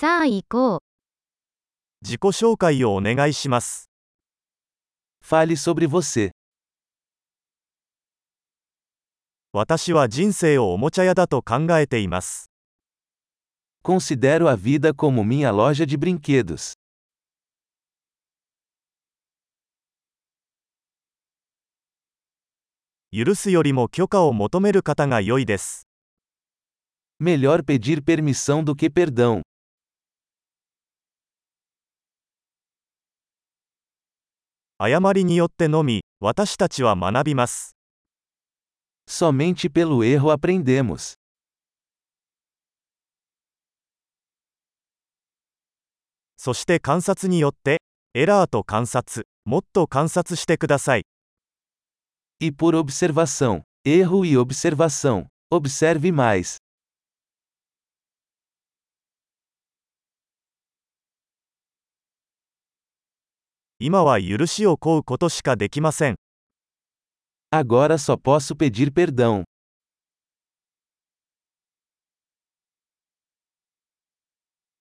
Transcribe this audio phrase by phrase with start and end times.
[0.00, 0.80] さあ行こう。
[2.00, 3.90] 自己紹介をお願いします。
[5.22, 6.30] Fale sobre você.
[9.52, 12.50] 私は人生をおもちゃ屋だと考えています。
[13.84, 16.72] Considero a vida como minha loja de brinquedos.
[23.12, 25.86] 許すよりも許可を求める方が良いです。
[27.22, 29.42] Melhor pedir permissão do que perdão.
[34.82, 37.76] 誤りによってのみ、私たちは学びます。
[39.06, 41.16] Somente pelo erro aprendemos.
[46.38, 47.82] そして観察によって、
[48.14, 51.02] エラーと観察、もっと観察してください。
[52.40, 53.60] E por observação.
[53.86, 55.26] Erro e observação.
[55.52, 56.56] Observe mais.
[63.82, 66.16] 今は許しを請うことしかできません。
[67.50, 69.44] Agora só posso pedir perdão.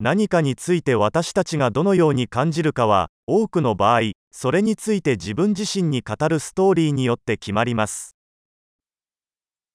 [0.00, 4.00] 何かについて私たちがどのように感じるかは、多くの場合、
[4.32, 8.16] それについて自分自身に語るストーリーによって決まります。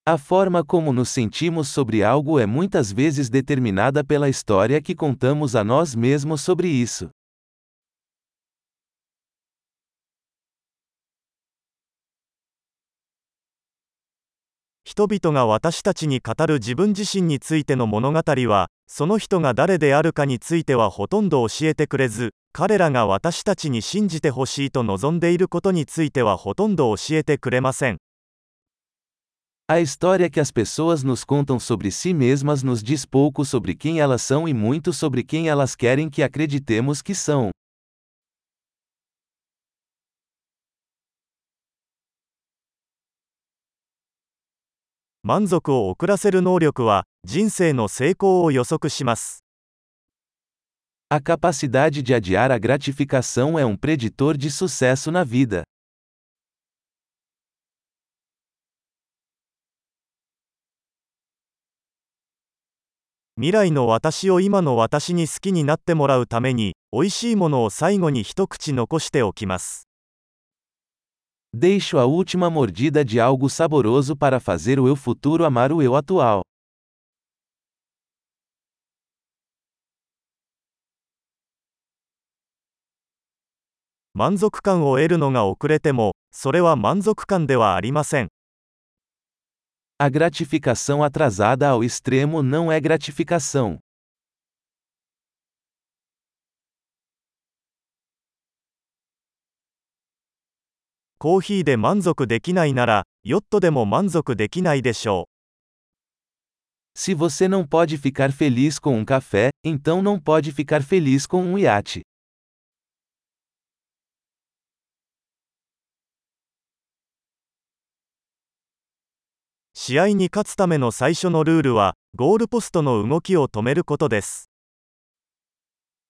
[0.05, 5.55] A forma como nos sentimos sobre algo é muitas vezes determinada pela história que contamos
[5.55, 7.09] a nós mesmos sobre isso.
[14.94, 27.97] 人々が私たちに語る自分自身についての物語は、その人が誰であるかについてはほとんど教えてくれず、彼らが私たちに信じてほしいと望んでいることについてはほとんど教えてくれません。
[29.67, 34.21] A história que as pessoas nos contam sobre si mesmas nos diz pouco sobre quem elas
[34.21, 37.49] são e muito sobre quem elas querem que acreditemos que são.
[45.26, 49.45] 満足を遅らせる能力は、人生の成功を予測します。
[51.10, 55.64] A capacidade de adiar a gratificação é um preditor de sucesso na vida.
[63.38, 69.88] 未来の私を今の私に好きになってもらうために、美味しいものを最後に一口残しておきます。
[71.55, 76.41] Deixo a última mordida de algo saboroso para fazer o eu futuro amar o eu atual.
[84.15, 88.30] 満足感を得るのが遅れても、それは満足感ではありません。
[89.99, 93.80] A gratificação atrasada ao extremo não é gratificação.
[101.23, 105.26] コーヒーで満足できないなら、ヨットでも満足できないでしょう。
[107.00, 111.58] Se você não pode ficar feliz com um café, então não pode ficar feliz com um
[111.58, 112.02] iate.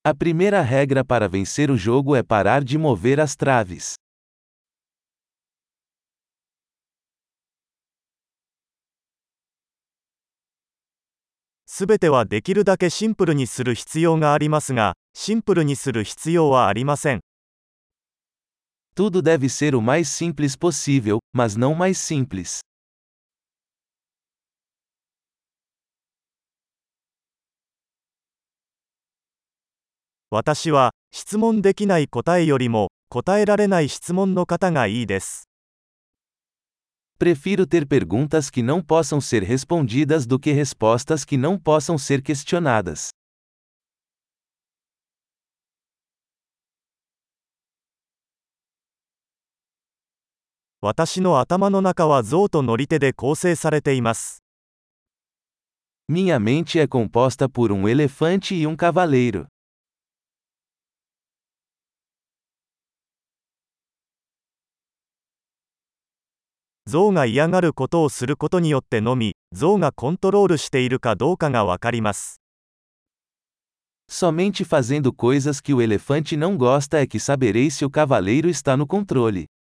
[0.04, 3.94] A primeira regra para vencer o jogo é parar de mover as traves.
[11.76, 17.22] すべてはできるだけシンプルにする必要がありますが、シンプルにする必要はありません。
[18.96, 22.62] Tudo deve ser o mais simples possível, mas não mais simples.
[30.30, 35.50] 私は、質問できない答えよりも、答えられない質問の方がいいです。
[37.24, 43.12] Prefiro ter perguntas que não possam ser respondidas do que respostas que não possam ser questionadas.
[50.82, 54.44] 私の頭の中は象と乗り手で構成されています。
[56.12, 59.48] Minha mente é composta por um elefante e um cavaleiro.
[66.94, 72.40] 象が嫌がることをすることによってのみ、象がコントロールしているかどうかがわかります。
[74.08, 78.86] Somente fazendo coisas que o elefante não gosta é que saberei se o cavaleiro está no
[78.86, 79.48] controle.「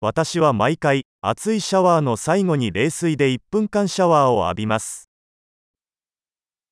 [0.00, 5.05] 私は毎回、熱いシャワーの最後に冷水で1分間シャワーを浴びます。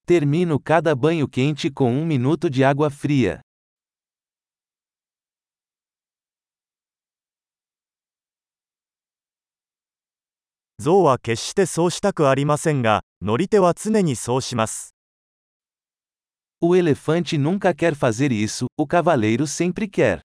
[0.07, 3.41] Termino cada banho quente com um minuto de água fria.
[10.79, 14.95] 象は決してそうしたくありませんが、乗り手は常にそうします。
[16.61, 20.21] O elefante nunca quer fazer isso, o cavaleiro sempre quer.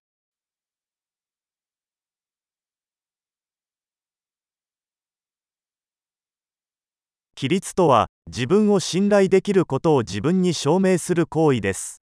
[7.41, 12.01] 規律とは、自分を信頼できることを自分に証明する行為です。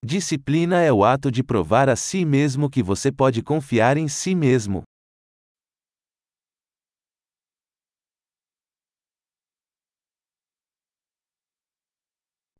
[0.00, 4.36] Disciplina é o ato de provar a si mesmo que você pode confiar em si
[4.36, 4.84] mesmo.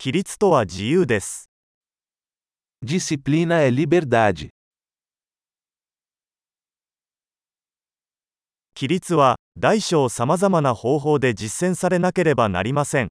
[0.00, 1.48] 規律とは自由です。
[2.84, 4.48] Disciplina é liberdade.
[8.74, 13.09] 規律は、大小さまざまな方法で実践されなければなりません。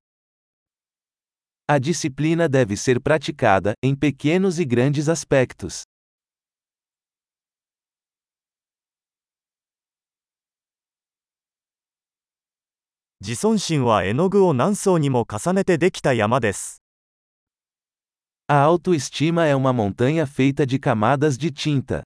[1.69, 5.85] A disciplina deve ser praticada, em pequenos e grandes aspectos.
[13.21, 16.83] 自尊心は絵の具を何層にも重ねてできた山です。
[18.47, 22.03] A autoestima é uma montanha feita de camadas de tinta.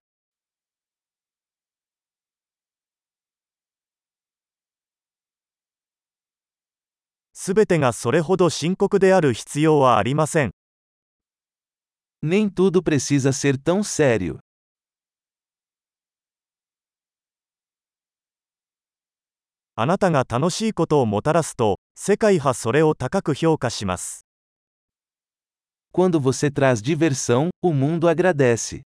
[7.47, 10.51] すべてがそれほど深刻である必要はありません。
[12.21, 14.39] Nem tudo precisa ser tão sério.
[19.75, 24.25] あなたが楽しいことをもたらすと、世界はそれを高く評価します。
[25.93, 28.81] Quando você traz diversão, o mundo agradece.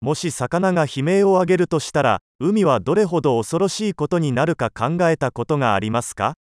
[0.00, 6.34] もし魚が悲鳴を上げるとしたら、海はどれほど恐ろしいことになるか考えたことがありますか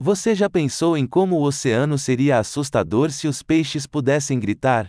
[0.00, 4.86] Você já pensou em como o oceano seria assustador se os peixes pudessem gritar?